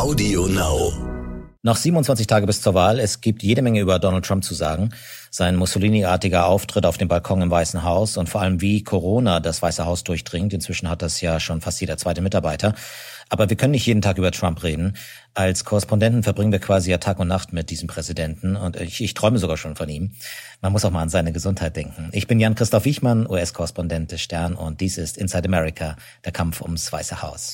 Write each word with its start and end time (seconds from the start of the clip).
Audio 0.00 0.46
Now. 0.46 0.94
Noch 1.62 1.76
27 1.76 2.26
Tage 2.26 2.46
bis 2.46 2.62
zur 2.62 2.72
Wahl. 2.72 2.98
Es 2.98 3.20
gibt 3.20 3.42
jede 3.42 3.60
Menge 3.60 3.80
über 3.80 3.98
Donald 3.98 4.24
Trump 4.24 4.42
zu 4.42 4.54
sagen. 4.54 4.94
Sein 5.30 5.56
Mussolini-artiger 5.56 6.46
Auftritt 6.46 6.86
auf 6.86 6.96
dem 6.96 7.08
Balkon 7.08 7.42
im 7.42 7.50
Weißen 7.50 7.84
Haus 7.84 8.16
und 8.16 8.30
vor 8.30 8.40
allem 8.40 8.62
wie 8.62 8.82
Corona 8.82 9.40
das 9.40 9.60
Weiße 9.60 9.84
Haus 9.84 10.02
durchdringt. 10.02 10.54
Inzwischen 10.54 10.88
hat 10.88 11.02
das 11.02 11.20
ja 11.20 11.38
schon 11.38 11.60
fast 11.60 11.82
jeder 11.82 11.98
zweite 11.98 12.22
Mitarbeiter. 12.22 12.74
Aber 13.28 13.50
wir 13.50 13.58
können 13.58 13.72
nicht 13.72 13.84
jeden 13.84 14.00
Tag 14.00 14.16
über 14.16 14.32
Trump 14.32 14.62
reden. 14.62 14.96
Als 15.34 15.66
Korrespondenten 15.66 16.22
verbringen 16.22 16.50
wir 16.50 16.60
quasi 16.60 16.90
ja 16.90 16.96
Tag 16.96 17.18
und 17.18 17.28
Nacht 17.28 17.52
mit 17.52 17.68
diesem 17.68 17.86
Präsidenten 17.86 18.56
und 18.56 18.76
ich, 18.76 19.02
ich 19.02 19.12
träume 19.12 19.38
sogar 19.38 19.58
schon 19.58 19.76
von 19.76 19.90
ihm. 19.90 20.12
Man 20.62 20.72
muss 20.72 20.86
auch 20.86 20.90
mal 20.90 21.02
an 21.02 21.10
seine 21.10 21.32
Gesundheit 21.32 21.76
denken. 21.76 22.08
Ich 22.12 22.26
bin 22.26 22.40
Jan-Christoph 22.40 22.86
Wichmann, 22.86 23.26
US-Korrespondent 23.28 24.12
des 24.12 24.22
Stern 24.22 24.54
und 24.54 24.80
dies 24.80 24.96
ist 24.96 25.18
Inside 25.18 25.44
America, 25.44 25.96
der 26.24 26.32
Kampf 26.32 26.62
ums 26.62 26.90
Weiße 26.90 27.20
Haus. 27.20 27.52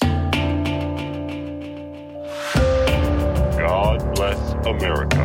God 3.57 4.15
bless 4.15 4.39
America. 4.67 5.25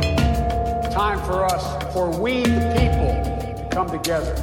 Time 0.89 1.19
for 1.25 1.43
us, 1.43 1.63
for 1.93 2.09
we 2.09 2.43
the 2.43 2.71
people, 2.77 3.11
to 3.57 3.69
come 3.69 3.89
together. 3.89 4.33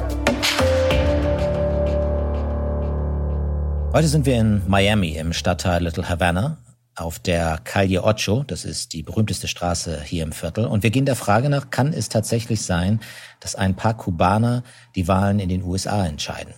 Heute 3.91 4.07
sind 4.07 4.27
wir 4.27 4.39
in 4.39 4.61
Miami 4.67 5.17
im 5.17 5.33
Stadtteil 5.33 5.83
Little 5.83 6.07
Havana 6.07 6.59
auf 6.95 7.17
der 7.17 7.57
Calle 7.63 8.03
Ocho, 8.03 8.43
das 8.43 8.63
ist 8.63 8.93
die 8.93 9.01
berühmteste 9.01 9.47
Straße 9.47 9.99
hier 10.03 10.21
im 10.21 10.33
Viertel. 10.33 10.65
Und 10.65 10.83
wir 10.83 10.91
gehen 10.91 11.05
der 11.05 11.15
Frage 11.15 11.49
nach, 11.49 11.71
kann 11.71 11.91
es 11.91 12.09
tatsächlich 12.09 12.61
sein, 12.61 12.99
dass 13.39 13.55
ein 13.55 13.75
paar 13.75 13.97
Kubaner 13.97 14.63
die 14.95 15.07
Wahlen 15.07 15.39
in 15.39 15.49
den 15.49 15.63
USA 15.63 16.05
entscheiden? 16.05 16.53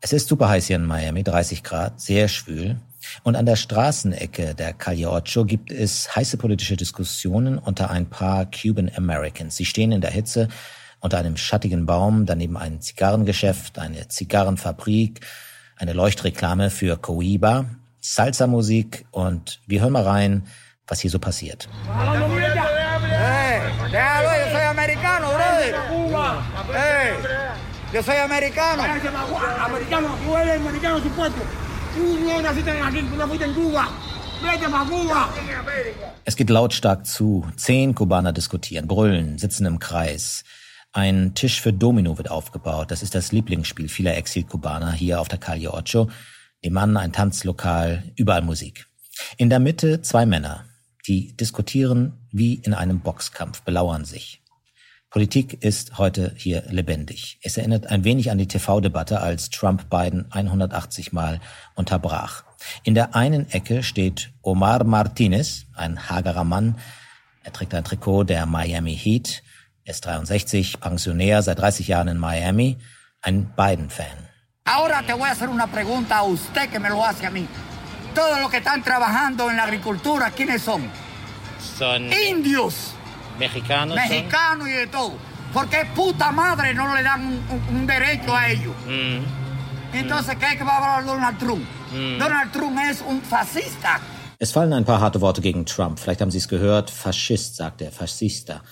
Es 0.00 0.12
ist 0.12 0.28
super 0.28 0.48
heiß 0.48 0.68
hier 0.68 0.76
in 0.76 0.86
Miami, 0.86 1.24
30 1.24 1.64
Grad, 1.64 2.00
sehr 2.00 2.28
schwül. 2.28 2.76
Und 3.22 3.36
an 3.36 3.46
der 3.46 3.56
Straßenecke 3.56 4.54
der 4.54 4.72
Calle 4.72 5.10
Ocho 5.10 5.44
gibt 5.44 5.70
es 5.70 6.14
heiße 6.14 6.36
politische 6.36 6.76
Diskussionen 6.76 7.58
unter 7.58 7.90
ein 7.90 8.06
paar 8.06 8.46
Cuban 8.46 8.90
Americans. 8.96 9.56
Sie 9.56 9.64
stehen 9.64 9.92
in 9.92 10.00
der 10.00 10.10
Hitze 10.10 10.48
unter 11.00 11.18
einem 11.18 11.36
schattigen 11.36 11.86
Baum, 11.86 12.26
daneben 12.26 12.56
ein 12.56 12.80
Zigarrengeschäft, 12.80 13.78
eine 13.78 14.08
Zigarrenfabrik, 14.08 15.20
eine 15.76 15.92
Leuchtreklame 15.92 16.70
für 16.70 16.96
Coiba, 16.96 17.66
Salsa-Musik 18.00 19.04
und 19.10 19.60
wir 19.66 19.80
hören 19.80 19.92
mal 19.92 20.02
rein, 20.02 20.46
was 20.86 21.00
hier 21.00 21.10
so 21.10 21.18
passiert. 21.18 21.68
Hey, 26.70 27.12
Es 36.24 36.36
geht 36.36 36.50
lautstark 36.50 37.06
zu. 37.06 37.46
Zehn 37.56 37.94
Kubaner 37.94 38.32
diskutieren, 38.32 38.86
brüllen, 38.86 39.38
sitzen 39.38 39.66
im 39.66 39.78
Kreis. 39.78 40.44
Ein 40.92 41.34
Tisch 41.34 41.60
für 41.60 41.72
Domino 41.72 42.16
wird 42.18 42.30
aufgebaut. 42.30 42.90
Das 42.90 43.02
ist 43.02 43.14
das 43.14 43.32
Lieblingsspiel 43.32 43.88
vieler 43.88 44.16
Exil-Kubaner 44.16 44.92
hier 44.92 45.20
auf 45.20 45.28
der 45.28 45.38
Calle 45.38 45.72
Ocho. 45.72 46.08
Nebenan 46.62 46.96
ein 46.96 47.12
Tanzlokal, 47.12 48.02
überall 48.16 48.42
Musik. 48.42 48.86
In 49.36 49.50
der 49.50 49.58
Mitte 49.58 50.02
zwei 50.02 50.26
Männer, 50.26 50.64
die 51.06 51.36
diskutieren 51.36 52.14
wie 52.32 52.54
in 52.54 52.74
einem 52.74 53.00
Boxkampf, 53.00 53.62
belauern 53.62 54.04
sich. 54.04 54.42
Politik 55.10 55.62
ist 55.64 55.96
heute 55.96 56.34
hier 56.36 56.64
lebendig. 56.68 57.38
Es 57.42 57.56
erinnert 57.56 57.86
ein 57.86 58.04
wenig 58.04 58.30
an 58.30 58.36
die 58.36 58.46
TV-Debatte, 58.46 59.22
als 59.22 59.48
Trump 59.48 59.88
Biden 59.88 60.26
180 60.30 61.12
Mal 61.14 61.40
unterbrach. 61.74 62.44
In 62.82 62.94
der 62.94 63.14
einen 63.14 63.50
Ecke 63.50 63.82
steht 63.82 64.32
Omar 64.42 64.84
Martinez, 64.84 65.64
ein 65.74 66.10
hagerer 66.10 66.44
Mann. 66.44 66.76
Er 67.42 67.54
trägt 67.54 67.72
ein 67.74 67.84
Trikot 67.84 68.24
der 68.24 68.44
Miami 68.44 68.94
Heat, 68.94 69.42
er 69.84 69.92
ist 69.92 70.04
63, 70.04 70.78
Pensionär, 70.78 71.40
seit 71.40 71.58
30 71.58 71.88
Jahren 71.88 72.08
in 72.08 72.18
Miami, 72.18 72.76
ein 73.22 73.50
Biden-Fan. 73.56 74.28
Ahora 74.64 75.02
te 75.06 75.14
voy 75.14 75.26
a 75.26 75.32
hacer 75.32 75.48
una 75.48 75.66
pregunta 75.66 76.18
a 76.18 76.24
usted 76.24 76.68
que 76.68 76.78
me 76.78 76.90
lo 76.90 77.02
hace 77.02 77.24
a 77.24 77.30
mí. 77.30 77.48
Todos 78.14 78.38
los 78.40 78.50
que 78.50 78.58
están 78.58 78.82
trabajando 78.82 79.48
en 79.48 79.56
la 79.56 79.64
agricultura, 79.64 80.30
¿quiénes 80.32 80.60
son? 80.60 80.82
Son 81.78 82.12
Indios, 82.12 82.87
mexicanos. 83.38 83.96
son- 83.96 84.08
mexicanos 84.08 84.68
y 84.68 84.72
de 84.72 84.86
todo. 84.88 85.14
¿Por 85.52 85.68
qué 85.68 85.86
puta 85.94 86.30
madre 86.30 86.74
no 86.74 86.94
le 86.94 87.02
dan 87.02 87.22
un, 87.26 87.62
un- 87.76 87.86
derecho 87.86 88.34
a 88.34 88.48
ellos? 88.48 88.74
Mm, 88.86 89.96
Entonces, 89.96 90.36
¿qué 90.36 90.46
es 90.52 90.56
que 90.58 90.64
va 90.64 90.76
a 90.76 90.96
hablar 90.98 91.06
Donald 91.06 91.38
Trump? 91.38 91.64
Donald 92.18 92.52
Trump 92.52 92.78
es 92.90 93.00
un 93.00 93.22
fascista. 93.22 93.98
Es 94.38 94.52
fallen 94.52 94.72
ein 94.74 94.84
paar 94.84 95.00
harte 95.00 95.18
Worte 95.20 95.40
gegen 95.40 95.64
Trump. 95.64 95.98
Vielleicht 95.98 96.20
haben 96.20 96.30
Sie 96.30 96.38
es 96.38 96.46
gehört. 96.46 96.90
Faschist, 96.90 97.56
sagt 97.56 97.80
er, 97.80 97.90
Faschista. 97.90 98.62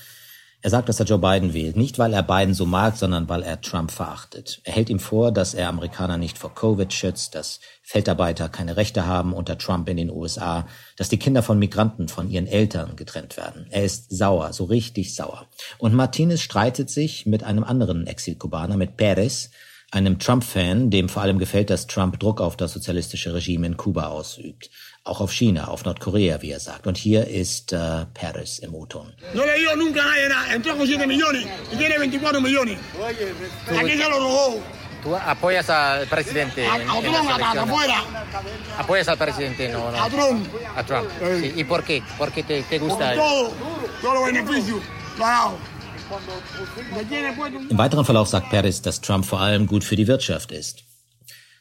Er 0.66 0.70
sagt, 0.70 0.88
dass 0.88 0.98
er 0.98 1.06
Joe 1.06 1.20
Biden 1.20 1.54
wählt. 1.54 1.76
Nicht, 1.76 1.96
weil 2.00 2.12
er 2.12 2.24
Biden 2.24 2.52
so 2.52 2.66
mag, 2.66 2.96
sondern 2.96 3.28
weil 3.28 3.44
er 3.44 3.60
Trump 3.60 3.92
verachtet. 3.92 4.60
Er 4.64 4.72
hält 4.72 4.90
ihm 4.90 4.98
vor, 4.98 5.30
dass 5.30 5.54
er 5.54 5.68
Amerikaner 5.68 6.18
nicht 6.18 6.38
vor 6.38 6.56
Covid 6.56 6.92
schützt, 6.92 7.36
dass 7.36 7.60
Feldarbeiter 7.84 8.48
keine 8.48 8.76
Rechte 8.76 9.06
haben 9.06 9.32
unter 9.32 9.58
Trump 9.58 9.88
in 9.88 9.96
den 9.96 10.10
USA, 10.10 10.66
dass 10.96 11.08
die 11.08 11.20
Kinder 11.20 11.44
von 11.44 11.60
Migranten 11.60 12.08
von 12.08 12.28
ihren 12.28 12.48
Eltern 12.48 12.96
getrennt 12.96 13.36
werden. 13.36 13.68
Er 13.70 13.84
ist 13.84 14.10
sauer, 14.10 14.52
so 14.52 14.64
richtig 14.64 15.14
sauer. 15.14 15.46
Und 15.78 15.94
Martinez 15.94 16.40
streitet 16.40 16.90
sich 16.90 17.26
mit 17.26 17.44
einem 17.44 17.62
anderen 17.62 18.08
Exilkubaner, 18.08 18.76
mit 18.76 18.96
Perez, 18.96 19.50
einem 19.96 20.18
Trump-Fan, 20.18 20.90
dem 20.90 21.08
vor 21.08 21.22
allem 21.22 21.38
gefällt, 21.38 21.70
dass 21.70 21.86
Trump 21.86 22.20
Druck 22.20 22.40
auf 22.40 22.56
das 22.56 22.72
sozialistische 22.72 23.32
Regime 23.32 23.66
in 23.66 23.76
Kuba 23.76 24.08
ausübt. 24.08 24.70
Auch 25.04 25.20
auf 25.20 25.32
China, 25.32 25.68
auf 25.68 25.84
Nordkorea, 25.84 26.42
wie 26.42 26.50
er 26.50 26.60
sagt. 26.60 26.86
Und 26.86 26.98
hier 26.98 27.26
ist 27.26 27.72
äh, 27.72 28.06
Paris 28.12 28.58
im 28.58 28.74
O-Ton. 28.74 29.12
No 29.34 29.44
le 29.44 29.56
dio 29.58 29.74
nunca 29.76 30.02
a 30.02 30.06
nadie 30.06 30.28
nada. 30.28 30.54
Entró 30.54 30.76
con 30.76 30.86
7 30.86 31.06
millones 31.06 31.46
y 31.72 31.76
tiene 31.76 31.98
24 31.98 32.40
millones. 32.40 32.78
Aquí 33.78 33.92
se 33.92 34.08
lo 34.08 34.18
robó. 34.18 34.60
¿Tú 35.02 35.14
apoyas 35.14 35.70
al 35.70 36.06
presidente? 36.08 36.66
A, 36.66 36.74
a 36.74 36.78
Trump, 36.78 37.04
elecciones? 37.04 37.56
afuera. 37.56 38.02
¿Apoyas 38.78 39.08
al 39.08 39.18
presidente? 39.18 39.68
No, 39.68 39.90
no. 39.92 40.02
A 40.02 40.10
Trump. 40.10 40.46
A 40.76 40.82
Trump. 40.84 41.08
Sí. 41.40 41.52
¿Y 41.56 41.64
por 41.64 41.84
qué? 41.84 42.02
¿Por 42.18 42.32
qué 42.32 42.42
te, 42.42 42.62
te 42.64 42.78
gusta? 42.78 43.12
él? 43.12 43.18
todo. 43.18 43.52
Todos 44.02 44.14
los 44.14 44.26
beneficios. 44.26 44.80
Ganado. 45.18 45.56
Im 47.68 47.78
weiteren 47.78 48.04
Verlauf 48.04 48.28
sagt 48.28 48.50
Perez, 48.50 48.82
dass 48.82 49.00
Trump 49.00 49.24
vor 49.24 49.40
allem 49.40 49.66
gut 49.66 49.82
für 49.82 49.96
die 49.96 50.06
Wirtschaft 50.06 50.52
ist. 50.52 50.84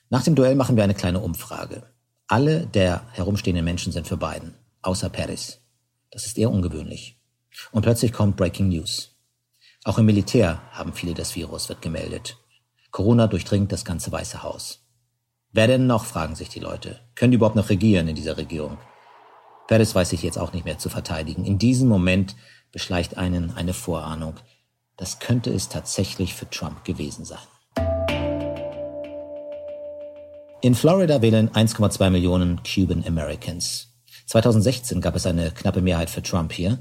Nach 0.09 0.23
dem 0.23 0.35
Duell 0.35 0.55
machen 0.55 0.75
wir 0.75 0.83
eine 0.83 0.93
kleine 0.93 1.19
Umfrage. 1.19 1.83
Alle 2.27 2.67
der 2.67 3.07
herumstehenden 3.13 3.65
Menschen 3.65 3.91
sind 3.91 4.07
für 4.07 4.17
Biden, 4.17 4.55
außer 4.81 5.09
Perez. 5.09 5.61
Das 6.11 6.25
ist 6.25 6.37
eher 6.37 6.51
ungewöhnlich. 6.51 7.19
Und 7.71 7.81
plötzlich 7.81 8.13
kommt 8.13 8.37
Breaking 8.37 8.69
News. 8.69 9.15
Auch 9.83 9.97
im 9.97 10.05
Militär 10.05 10.61
haben 10.71 10.93
viele 10.93 11.13
das 11.13 11.35
Virus, 11.35 11.69
wird 11.69 11.81
gemeldet. 11.81 12.37
Corona 12.91 13.27
durchdringt 13.27 13.71
das 13.71 13.85
ganze 13.85 14.11
Weiße 14.11 14.43
Haus. 14.43 14.85
Wer 15.51 15.67
denn 15.67 15.87
noch, 15.87 16.05
fragen 16.05 16.35
sich 16.35 16.49
die 16.49 16.59
Leute. 16.59 16.99
Können 17.15 17.31
die 17.31 17.35
überhaupt 17.37 17.55
noch 17.55 17.69
regieren 17.69 18.07
in 18.07 18.15
dieser 18.15 18.37
Regierung? 18.37 18.77
Perez 19.67 19.95
weiß 19.95 20.09
sich 20.09 20.21
jetzt 20.21 20.37
auch 20.37 20.53
nicht 20.53 20.65
mehr 20.65 20.77
zu 20.77 20.89
verteidigen. 20.89 21.45
In 21.45 21.57
diesem 21.57 21.87
Moment 21.87 22.35
beschleicht 22.75 23.15
einen 23.15 23.55
eine 23.55 23.73
Vorahnung. 23.73 24.33
Das 24.97 25.19
könnte 25.19 25.49
es 25.49 25.69
tatsächlich 25.69 26.33
für 26.33 26.49
Trump 26.49 26.83
gewesen 26.83 27.23
sein. 27.23 27.39
In 30.61 30.75
Florida 30.75 31.21
wählen 31.21 31.49
1,2 31.49 32.09
Millionen 32.09 32.59
Cuban 32.63 33.01
Americans. 33.07 33.93
2016 34.25 34.99
gab 34.99 35.15
es 35.15 35.25
eine 35.25 35.51
knappe 35.51 35.81
Mehrheit 35.81 36.09
für 36.09 36.21
Trump 36.21 36.51
hier. 36.51 36.79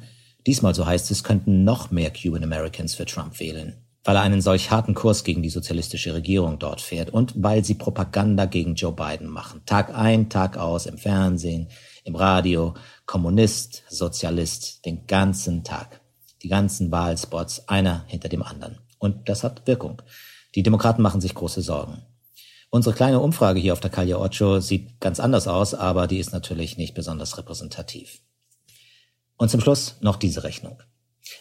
Diesmal, 0.48 0.74
so 0.74 0.84
heißt 0.84 1.12
es, 1.12 1.22
könnten 1.22 1.62
noch 1.62 1.92
mehr 1.92 2.10
Cuban 2.10 2.42
Americans 2.42 2.96
für 2.96 3.04
Trump 3.04 3.38
wählen, 3.38 3.86
weil 4.02 4.16
er 4.16 4.22
einen 4.22 4.40
solch 4.40 4.72
harten 4.72 4.94
Kurs 4.94 5.22
gegen 5.22 5.42
die 5.42 5.50
sozialistische 5.50 6.12
Regierung 6.12 6.58
dort 6.58 6.80
fährt 6.80 7.10
und 7.10 7.34
weil 7.36 7.64
sie 7.64 7.74
Propaganda 7.74 8.46
gegen 8.46 8.74
Joe 8.74 8.92
Biden 8.92 9.28
machen. 9.28 9.62
Tag 9.64 9.96
ein, 9.96 10.28
Tag 10.28 10.56
aus 10.56 10.86
im 10.86 10.98
Fernsehen, 10.98 11.68
im 12.04 12.14
Radio, 12.14 12.74
Kommunist, 13.06 13.82
Sozialist, 13.88 14.84
den 14.84 15.06
ganzen 15.06 15.64
Tag. 15.64 16.00
Die 16.42 16.48
ganzen 16.48 16.92
Wahlspots, 16.92 17.68
einer 17.68 18.04
hinter 18.06 18.28
dem 18.28 18.42
anderen. 18.42 18.78
Und 18.98 19.28
das 19.28 19.42
hat 19.42 19.66
Wirkung. 19.66 20.02
Die 20.54 20.62
Demokraten 20.62 21.02
machen 21.02 21.20
sich 21.20 21.34
große 21.34 21.62
Sorgen. 21.62 22.02
Unsere 22.70 22.94
kleine 22.94 23.20
Umfrage 23.20 23.60
hier 23.60 23.72
auf 23.72 23.80
der 23.80 23.90
Calle 23.90 24.18
Ocho 24.18 24.60
sieht 24.60 25.00
ganz 25.00 25.20
anders 25.20 25.48
aus, 25.48 25.74
aber 25.74 26.06
die 26.06 26.18
ist 26.18 26.32
natürlich 26.32 26.76
nicht 26.76 26.94
besonders 26.94 27.38
repräsentativ. 27.38 28.20
Und 29.36 29.50
zum 29.50 29.60
Schluss 29.60 29.96
noch 30.00 30.16
diese 30.16 30.44
Rechnung. 30.44 30.82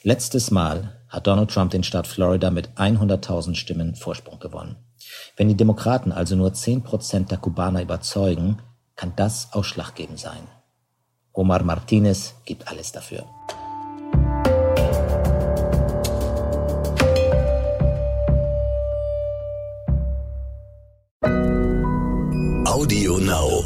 Letztes 0.04 0.52
Mal 0.52 1.02
hat 1.10 1.28
Donald 1.28 1.52
Trump 1.52 1.72
den 1.72 1.84
Staat 1.84 2.08
Florida 2.08 2.52
mit 2.52 2.70
100.000 2.78 3.56
Stimmen 3.56 3.96
Vorsprung 3.96 4.40
gewonnen. 4.40 4.78
Wenn 5.36 5.50
die 5.50 5.58
Demokraten 5.58 6.12
also 6.12 6.36
nur 6.36 6.52
10% 6.52 7.28
der 7.28 7.38
Kubaner 7.38 7.82
überzeugen, 7.82 8.62
kann 9.04 9.12
das 9.18 9.50
ausschlaggebend 9.52 10.18
sein. 10.18 10.48
Omar 11.34 11.62
Martinez 11.64 12.36
gibt 12.46 12.70
alles 12.70 12.94
dafür. 12.94 13.26
Audio 22.66 23.18
Now. 23.18 23.63